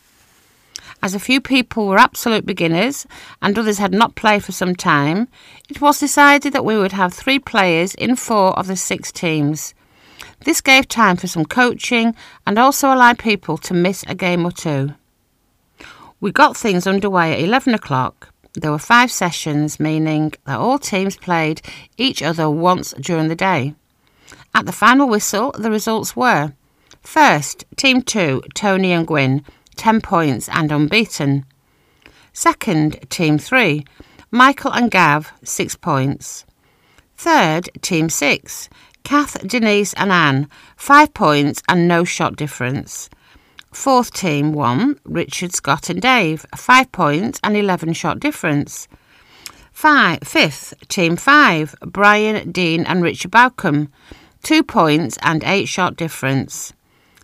[1.02, 3.08] As a few people were absolute beginners
[3.42, 5.26] and others had not played for some time,
[5.68, 9.74] it was decided that we would have three players in four of the six teams.
[10.44, 12.14] This gave time for some coaching
[12.46, 14.94] and also allowed people to miss a game or two.
[16.24, 18.32] We got things underway at 11 o'clock.
[18.54, 21.60] There were five sessions, meaning that all teams played
[21.98, 23.74] each other once during the day.
[24.54, 26.54] At the final whistle, the results were
[27.02, 29.44] First, Team 2, Tony and Gwyn,
[29.76, 31.44] 10 points and unbeaten.
[32.32, 33.84] Second, Team 3,
[34.30, 36.46] Michael and Gav, 6 points.
[37.18, 38.70] Third, Team 6,
[39.02, 43.10] Kath, Denise and Anne, 5 points and no shot difference.
[43.74, 48.86] Fourth team 1, Richard, Scott and Dave, 5 points and 11 shot difference.
[49.72, 53.88] Five, fifth, Team 5, Brian, Dean and Richard Bowcombe,
[54.44, 56.72] 2 points and 8 shot difference.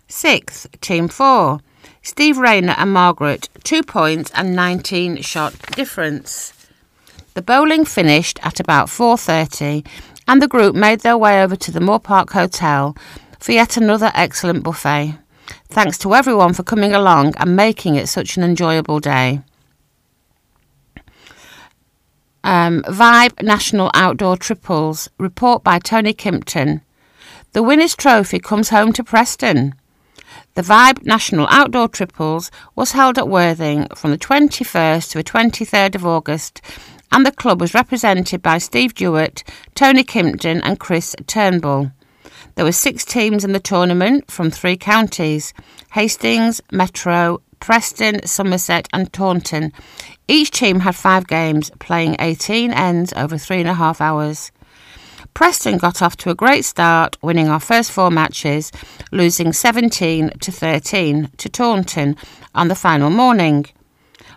[0.09, 1.61] Sixth, Team 4,
[2.03, 6.53] Steve Rayner and Margaret, 2 points and 19 shot difference.
[7.33, 9.85] The bowling finished at about 4:30
[10.27, 12.95] and the group made their way over to the Moor Park Hotel
[13.39, 15.20] for yet another excellent buffet.
[15.71, 19.39] Thanks to everyone for coming along and making it such an enjoyable day.
[22.43, 26.81] Um, Vibe National Outdoor Triples report by Tony Kimpton.
[27.53, 29.73] The winners' trophy comes home to Preston.
[30.55, 35.95] The Vibe National Outdoor Triples was held at Worthing from the 21st to the 23rd
[35.95, 36.61] of August,
[37.13, 41.93] and the club was represented by Steve Jewett, Tony Kimpton, and Chris Turnbull.
[42.55, 45.53] There were six teams in the tournament from three counties
[45.91, 49.71] Hastings, Metro, Preston, Somerset, and Taunton.
[50.27, 54.51] Each team had five games, playing 18 ends over three and a half hours.
[55.33, 58.71] Preston got off to a great start, winning our first four matches,
[59.11, 62.17] losing 17 to 13 to Taunton
[62.53, 63.65] on the final morning.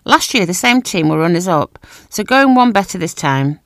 [0.05, 1.79] Last year, the same team were runners up,
[2.11, 3.59] so going one better this time.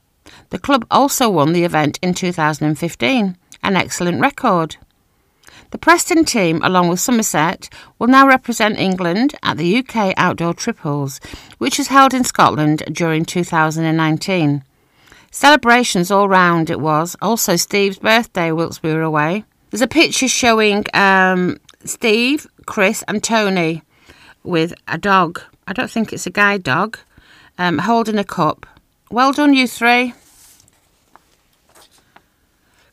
[0.50, 3.36] The club also won the event in 2015,
[3.68, 4.76] an excellent record.
[5.70, 11.20] The Preston team, along with Somerset, will now represent England at the UK Outdoor Triples,
[11.58, 14.64] which is held in Scotland during 2019.
[15.30, 17.14] Celebrations all round it was.
[17.20, 19.44] Also, Steve's birthday whilst we were away.
[19.70, 23.82] There's a picture showing um, Steve, Chris, and Tony
[24.42, 25.42] with a dog.
[25.66, 26.98] I don't think it's a guide dog,
[27.58, 28.64] um, holding a cup.
[29.10, 30.14] Well done, you three.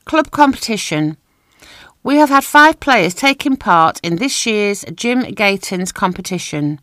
[0.05, 1.17] Club competition.
[2.03, 6.79] We have had five players taking part in this year's Jim Gatons competition.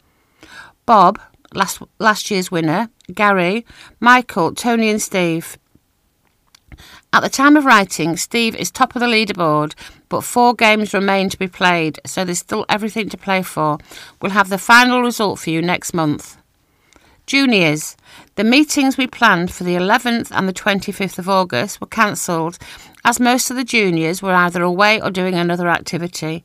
[0.86, 1.20] Bob,
[1.54, 3.64] last last year's winner, Gary,
[4.00, 5.56] Michael, Tony, and Steve.
[7.12, 9.74] At the time of writing, Steve is top of the leaderboard,
[10.08, 13.78] but four games remain to be played, so there's still everything to play for.
[14.20, 16.41] We'll have the final result for you next month.
[17.26, 17.96] Juniors.
[18.34, 22.58] The meetings we planned for the 11th and the 25th of August were cancelled
[23.04, 26.42] as most of the juniors were either away or doing another activity.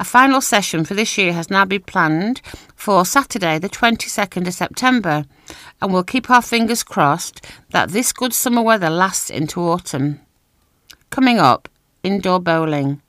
[0.00, 2.40] A final session for this year has now been planned
[2.74, 5.24] for Saturday, the 22nd of September,
[5.80, 10.20] and we'll keep our fingers crossed that this good summer weather lasts into autumn.
[11.10, 11.68] Coming up,
[12.02, 13.02] indoor bowling.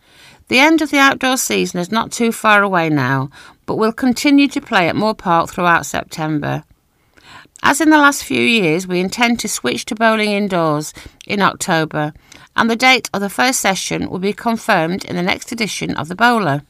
[0.47, 3.31] The end of the outdoor season is not too far away now,
[3.65, 6.63] but we'll continue to play at Moor Park throughout September.
[7.67, 10.93] As in the last few years, we intend to switch to bowling indoors
[11.25, 12.13] in October,
[12.55, 16.07] and the date of the first session will be confirmed in the next edition of
[16.07, 16.61] the Bowler.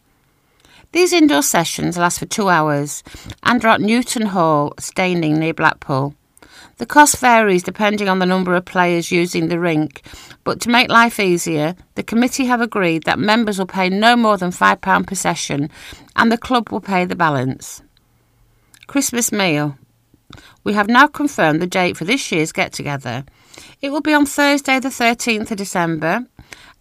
[0.93, 3.03] These indoor sessions last for two hours
[3.43, 6.15] and are at Newton Hall, Staining near Blackpool.
[6.77, 10.01] The cost varies depending on the number of players using the rink,
[10.45, 14.37] but to make life easier, the committee have agreed that members will pay no more
[14.37, 15.69] than £5 per session
[16.15, 17.83] and the club will pay the balance.
[18.87, 19.77] Christmas meal.
[20.65, 23.23] We have now confirmed the date for this year's get together.
[23.81, 26.25] It will be on Thursday, the 13th of December,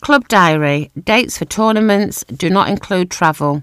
[0.00, 3.62] Club Diary Dates for tournaments do not include travel.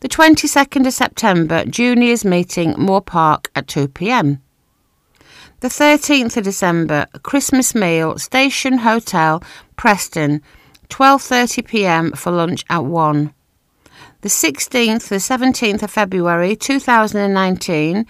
[0.00, 4.42] The 22nd of September, Juniors meeting Moor Park at 2 pm.
[5.60, 9.42] The 13th of December, Christmas meal, Station Hotel,
[9.76, 10.42] Preston,
[10.90, 12.12] 12:30 p.m.
[12.12, 13.32] for lunch at 1.
[14.20, 18.06] The 16th to the 17th of February 2019,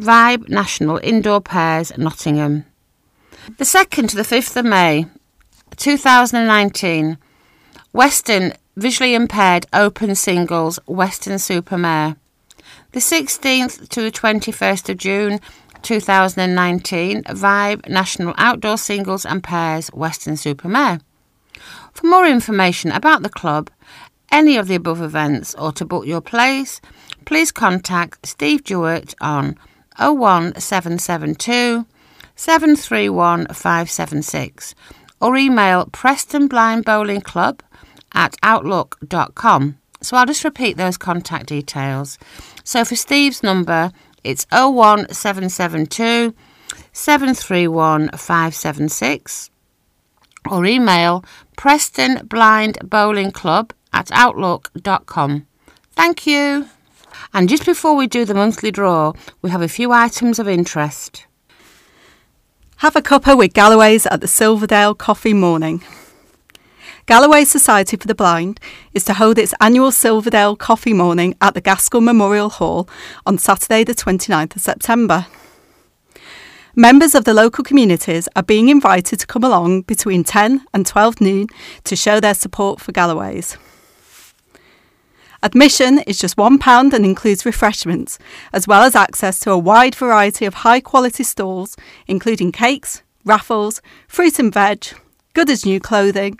[0.00, 2.64] Vibe National Indoor Pairs, Nottingham.
[3.58, 5.04] The 2nd to the 5th of May
[5.76, 7.18] 2019,
[7.92, 12.16] Western Visually Impaired Open Singles Weston-super-Mare,
[12.92, 15.38] The 16th to the 21st of June
[15.82, 21.00] 2019, Vibe National Outdoor Singles and Pairs Weston-super-Mare.
[21.92, 23.68] For more information about the club,
[24.32, 26.80] any of the above events, or to book your place,
[27.26, 29.58] please contact Steve Jewett on
[29.98, 31.86] 01772
[32.36, 33.46] 731
[35.20, 37.62] or email Preston Blind Bowling Club
[38.12, 39.76] at outlook.com.
[40.00, 42.18] So I'll just repeat those contact details.
[42.64, 43.92] So for Steve's number,
[44.24, 46.34] it's 01772
[46.92, 48.10] 731
[50.50, 51.24] or email
[51.56, 55.46] Preston Blind Bowling Club at outlook.com.
[55.92, 56.68] Thank you.
[57.32, 59.12] And just before we do the monthly draw,
[59.42, 61.26] we have a few items of interest.
[62.78, 65.82] Have a cuppa with Galloway's at the Silverdale Coffee Morning.
[67.06, 68.60] Galloway Society for the Blind
[68.94, 72.88] is to hold its annual Silverdale Coffee Morning at the Gaskell Memorial Hall
[73.26, 75.26] on Saturday, the 29th of September.
[76.76, 81.20] Members of the local communities are being invited to come along between 10 and 12
[81.20, 81.48] noon
[81.84, 83.58] to show their support for Galloway's.
[85.42, 88.18] Admission is just £1 and includes refreshments,
[88.52, 91.76] as well as access to a wide variety of high quality stalls,
[92.06, 94.86] including cakes, raffles, fruit and veg,
[95.32, 96.38] good as new clothing,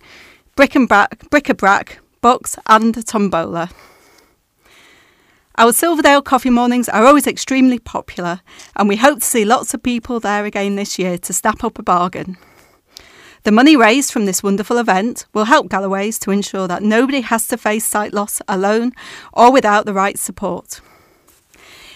[0.55, 3.71] bric and brac, bric-a-brac, books, and a tombola.
[5.57, 8.43] Our Silverdale coffee mornings are always extremely popular,
[8.77, 11.79] and we hope to see lots of people there again this year to snap up
[11.79, 12.37] a bargain.
[13.43, 17.47] The money raised from this wonderful event will help Galloway's to ensure that nobody has
[17.49, 18.93] to face sight loss alone
[19.33, 20.83] or without the right support.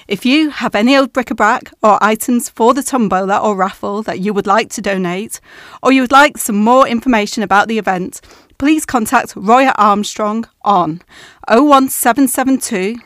[0.08, 4.32] If you have any old bric-a-brac or items for the tombola or raffle that you
[4.32, 5.40] would like to donate,
[5.82, 8.22] or you would like some more information about the event,
[8.56, 11.02] please contact Roya Armstrong on
[11.48, 12.96] 01772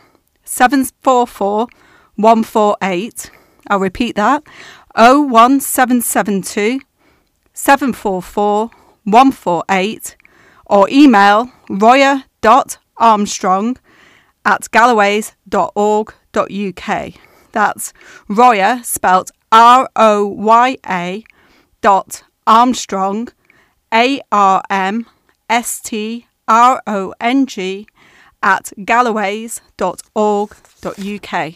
[0.45, 1.68] 744
[2.16, 3.30] 148.
[3.68, 4.43] I'll repeat that
[4.97, 6.80] 01772
[7.59, 8.70] 744
[9.02, 10.16] 148
[10.66, 13.76] or email roya.armstrong
[14.44, 17.14] at galloways.org.uk.
[17.50, 17.92] That's
[18.28, 21.24] Roya, spelt R O Y A,
[21.80, 23.26] dot Armstrong,
[23.92, 25.06] A R M
[25.50, 27.88] S T R O N G
[28.40, 31.54] at galloways.org.uk.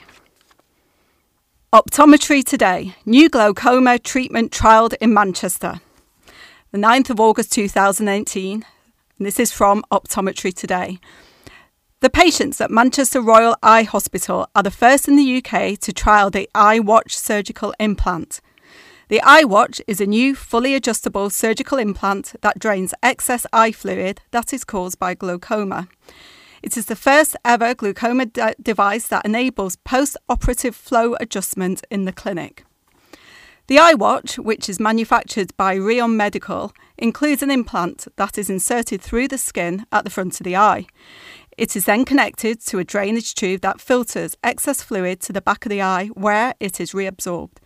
[1.72, 5.80] Optometry Today New glaucoma treatment trialled in Manchester.
[6.72, 8.64] The 9th of August 2018,
[9.18, 10.98] and this is from Optometry Today.
[12.00, 16.30] The patients at Manchester Royal Eye Hospital are the first in the UK to trial
[16.30, 18.40] the eyeWatch surgical implant.
[19.08, 24.54] The eyeWatch is a new, fully adjustable surgical implant that drains excess eye fluid that
[24.54, 25.88] is caused by glaucoma.
[26.62, 32.06] It is the first ever glaucoma de- device that enables post operative flow adjustment in
[32.06, 32.64] the clinic.
[33.72, 39.28] The eyeWatch, which is manufactured by Rheon Medical, includes an implant that is inserted through
[39.28, 40.84] the skin at the front of the eye.
[41.56, 45.64] It is then connected to a drainage tube that filters excess fluid to the back
[45.64, 47.56] of the eye where it is reabsorbed.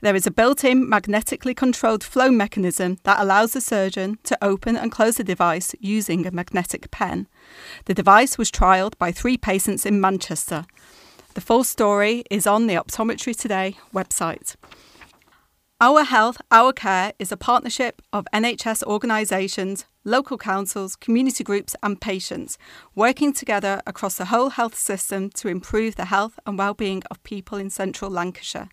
[0.00, 4.74] There is a built in magnetically controlled flow mechanism that allows the surgeon to open
[4.74, 7.28] and close the device using a magnetic pen.
[7.84, 10.64] The device was trialled by three patients in Manchester.
[11.34, 14.56] The full story is on the Optometry Today website.
[15.82, 22.00] Our Health, Our Care is a partnership of NHS organisations, local councils, community groups, and
[22.00, 22.56] patients
[22.94, 27.58] working together across the whole health system to improve the health and well-being of people
[27.58, 28.68] in central Lancashire.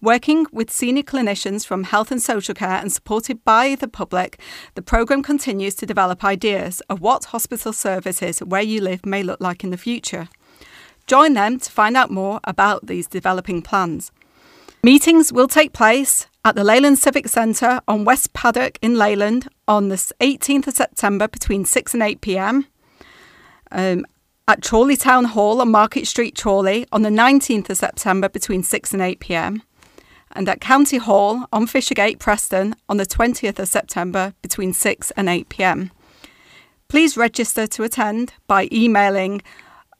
[0.00, 4.38] Working with senior clinicians from health and social care and supported by the public,
[4.76, 9.40] the programme continues to develop ideas of what hospital services where you live may look
[9.40, 10.28] like in the future.
[11.08, 14.12] Join them to find out more about these developing plans.
[14.86, 19.88] Meetings will take place at the Leyland Civic Centre on West Paddock in Leyland on
[19.88, 22.68] the 18th of September between 6 and 8 pm.
[23.72, 24.06] Um,
[24.46, 28.92] at Chorley Town Hall on Market Street, Chorley on the 19th of September between 6
[28.92, 29.64] and 8 pm
[30.30, 35.28] and at County Hall on Fishergate, Preston, on the 20th of September between 6 and
[35.28, 35.90] 8 pm.
[36.86, 39.42] Please register to attend by emailing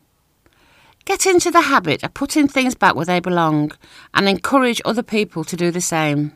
[1.04, 3.74] Get into the habit of putting things back where they belong
[4.14, 6.32] and encourage other people to do the same.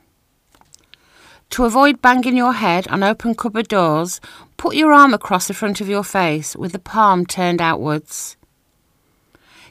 [1.51, 4.21] To avoid banging your head on open cupboard doors,
[4.57, 8.37] put your arm across the front of your face with the palm turned outwards.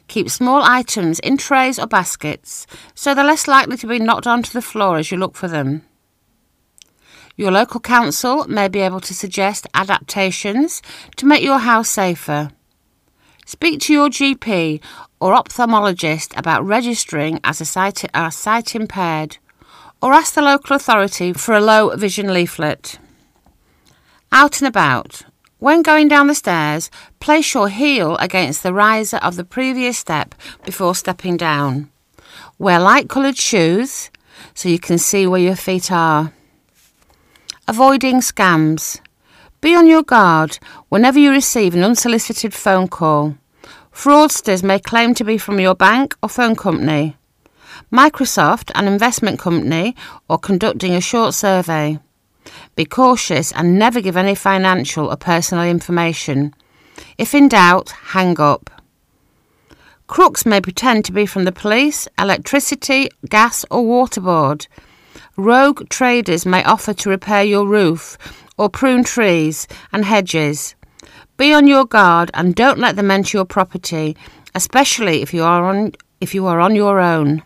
[0.09, 4.53] Keep small items in trays or baskets so they're less likely to be knocked onto
[4.53, 5.83] the floor as you look for them.
[7.37, 10.81] Your local council may be able to suggest adaptations
[11.17, 12.51] to make your house safer.
[13.45, 14.81] Speak to your GP
[15.21, 19.39] or ophthalmologist about registering as a sight, impaired,
[20.03, 22.99] or ask the local authority for a low vision leaflet.
[24.33, 25.23] Out and about.
[25.59, 30.35] When going down the stairs, place your heel against the riser of the previous step
[30.65, 31.91] before stepping down.
[32.59, 34.11] Wear light coloured shoes
[34.55, 36.33] so you can see where your feet are.
[37.67, 39.01] Avoiding scams.
[39.61, 43.37] Be on your guard whenever you receive an unsolicited phone call.
[43.93, 47.17] Fraudsters may claim to be from your bank or phone company.
[47.93, 49.95] Microsoft, an investment company,
[50.29, 51.99] or conducting a short survey.
[52.75, 56.55] Be cautious and never give any financial or personal information.
[57.17, 58.71] If in doubt, hang up.
[60.07, 64.67] Crooks may pretend to be from the police, electricity, gas, or water board.
[65.37, 68.17] Rogue traders may offer to repair your roof
[68.57, 70.75] or prune trees and hedges.
[71.37, 74.17] Be on your guard and don't let them enter your property,
[74.55, 77.43] especially if you are on if you are on your own.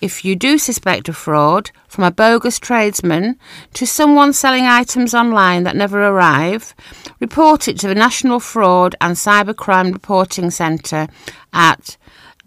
[0.00, 3.36] If you do suspect a fraud, from a bogus tradesman
[3.74, 6.72] to someone selling items online that never arrive,
[7.18, 11.08] report it to the National Fraud and Cybercrime Reporting Centre
[11.52, 11.96] at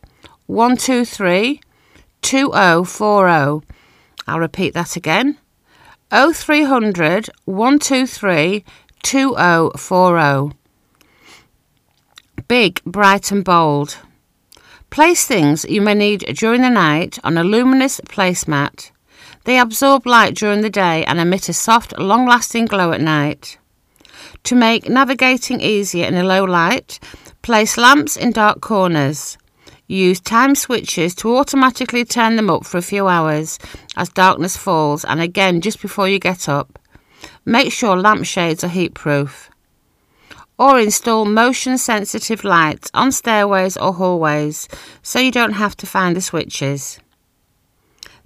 [0.48, 1.62] 123
[2.22, 3.68] 2040.
[4.28, 5.38] I'll repeat that again
[6.12, 8.66] 0300 123
[9.02, 10.56] 2040.
[12.48, 13.98] Big, bright, and bold.
[14.90, 18.92] Place things you may need during the night on a luminous placemat.
[19.46, 23.58] They absorb light during the day and emit a soft, long lasting glow at night.
[24.44, 27.00] To make navigating easier in a low light,
[27.42, 29.38] place lamps in dark corners.
[29.88, 33.60] Use time switches to automatically turn them up for a few hours
[33.98, 36.80] as darkness falls and again just before you get up.
[37.44, 39.50] Make sure lampshades are heat proof.
[40.58, 44.70] Or install motion sensitive lights on stairways or hallways
[45.02, 47.00] so you don't have to find the switches.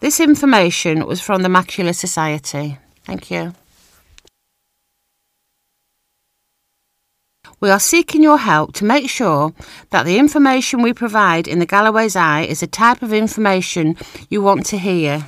[0.02, 2.78] This information was from the Macular Society.
[3.06, 3.54] Thank you.
[7.66, 9.52] We are seeking your help to make sure
[9.90, 13.98] that the information we provide in the Galloway's Eye is the type of information
[14.30, 15.26] you want to hear.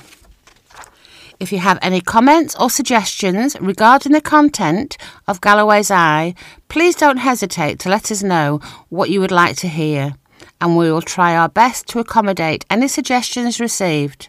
[1.40, 6.36] If you have any comments or suggestions regarding the content of Galloway's Eye,
[6.68, 10.14] please don't hesitate to let us know what you would like to hear,
[10.60, 14.28] and we will try our best to accommodate any suggestions received.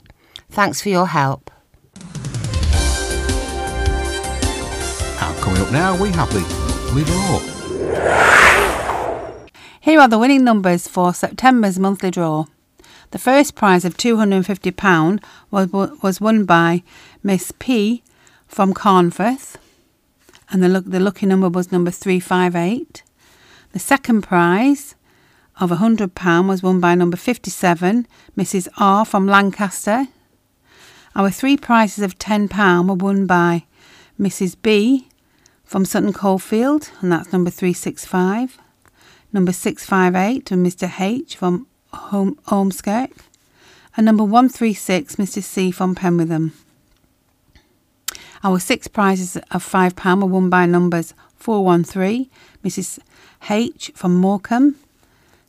[0.50, 1.52] Thanks for your help.
[5.42, 7.59] Coming up now, we have the Monthly Draw.
[9.82, 12.46] Here are the winning numbers for September's monthly draw.
[13.12, 15.72] The first prize of £250 was,
[16.04, 16.84] was won by
[17.24, 18.04] Miss P
[18.48, 19.58] from Carnforth,
[20.52, 23.04] and the, the lucky number was number 358.
[23.72, 24.96] The second prize
[25.60, 28.68] of £100 was won by number 57, Mrs.
[28.78, 30.08] R from Lancaster.
[31.16, 33.66] Our three prizes of £10 were won by
[34.20, 34.56] Mrs.
[34.62, 35.09] B
[35.70, 38.58] from Sutton Coldfield, and that's number 365.
[39.32, 41.00] Number 658 and Mr.
[41.00, 42.40] H from Home,
[43.96, 45.44] and number 136, Mr.
[45.44, 46.54] C from Penwortham.
[48.44, 52.28] Our six prizes of £5 were won by numbers 413,
[52.64, 52.98] Mrs.
[53.48, 54.76] H from Morecambe,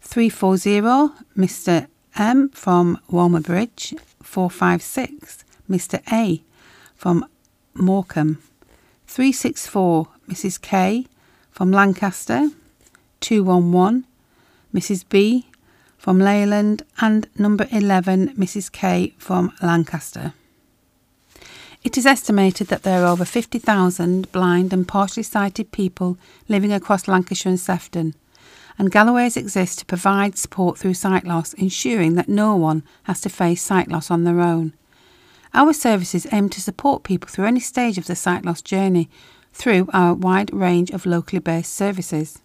[0.02, 1.86] 340, Mr.
[2.16, 6.02] M from Walmer Bridge, 456, Mr.
[6.12, 6.42] A
[6.94, 7.24] from
[7.72, 8.36] Morecambe,
[9.10, 10.62] 364, Mrs.
[10.62, 11.04] K
[11.50, 12.50] from Lancaster,
[13.18, 14.06] 211,
[14.72, 15.04] Mrs.
[15.08, 15.48] B
[15.98, 18.70] from Leyland, and number 11, Mrs.
[18.70, 20.32] K from Lancaster.
[21.82, 26.16] It is estimated that there are over 50,000 blind and partially sighted people
[26.48, 28.14] living across Lancashire and Sefton,
[28.78, 33.28] and Galloway's exist to provide support through sight loss, ensuring that no one has to
[33.28, 34.72] face sight loss on their own.
[35.52, 39.08] Our services aim to support people through any stage of the sight loss journey
[39.52, 42.38] through our wide range of locally based services.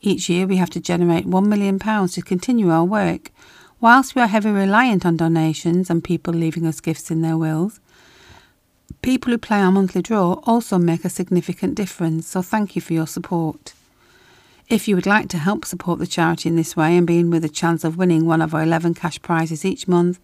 [0.00, 3.30] Each year we have to generate £1 million to continue our work.
[3.80, 7.80] Whilst we are heavily reliant on donations and people leaving us gifts in their wills,
[9.02, 12.92] people who play our monthly draw also make a significant difference, so thank you for
[12.92, 13.72] your support.
[14.68, 17.30] If you would like to help support the charity in this way and be in
[17.30, 20.20] with a chance of winning one of our 11 cash prizes each month,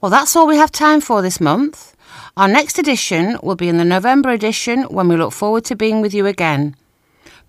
[0.00, 1.96] Well, that's all we have time for this month.
[2.36, 6.00] Our next edition will be in the November edition when we look forward to being
[6.00, 6.76] with you again.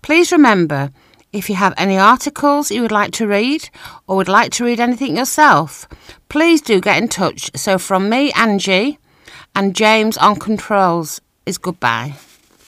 [0.02, 0.90] Please remember,
[1.32, 3.70] if you have any articles you would like to read
[4.06, 5.88] or would like to read anything yourself,
[6.28, 7.50] please do get in touch.
[7.56, 8.98] So, from me, Angie,
[9.54, 12.14] and James on controls, is goodbye.